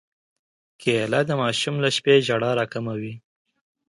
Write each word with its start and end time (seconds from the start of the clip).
کېله 0.81 1.19
د 1.25 1.31
ماشوم 1.41 1.75
له 1.83 1.89
شپې 1.95 2.15
ژړا 2.27 2.51
راکموي. 2.59 3.13